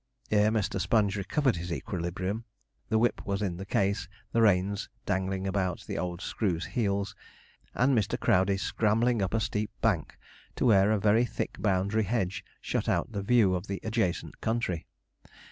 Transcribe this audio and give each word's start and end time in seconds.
Ere 0.31 0.49
Mr. 0.49 0.81
Sponge 0.81 1.15
recovered 1.15 1.57
his 1.57 1.71
equilibrium, 1.71 2.43
the 2.89 2.97
whip 2.97 3.23
was 3.23 3.39
in 3.43 3.57
the 3.57 3.67
case, 3.67 4.07
the 4.31 4.41
reins 4.41 4.89
dangling 5.05 5.45
about 5.45 5.81
the 5.85 5.95
old 5.95 6.21
screw's 6.21 6.65
heels, 6.65 7.15
and 7.75 7.95
Mr. 7.95 8.19
Crowdey 8.19 8.57
scrambling 8.57 9.21
up 9.21 9.35
a 9.35 9.39
steep 9.39 9.69
bank 9.79 10.17
to 10.55 10.65
where 10.65 10.89
a 10.91 10.97
very 10.97 11.23
thick 11.23 11.55
boundary 11.59 12.05
hedge 12.05 12.43
shut 12.61 12.89
out 12.89 13.11
the 13.11 13.21
view 13.21 13.53
of 13.53 13.67
the 13.67 13.79
adjacent 13.83 14.41
country. 14.41 14.87